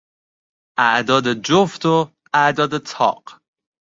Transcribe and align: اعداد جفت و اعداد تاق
اعداد 0.79 1.33
جفت 1.33 1.85
و 1.85 2.07
اعداد 2.33 2.77
تاق 2.77 3.41